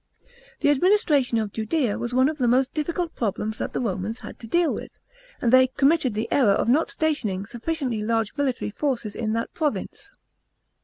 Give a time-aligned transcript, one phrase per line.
[0.61, 4.39] The administration of Judea was one of the most difficult problems that the Roman* had
[4.39, 4.89] to deal with;
[5.39, 10.09] and they committed the error of not stationing sufficiently large military forces in that province.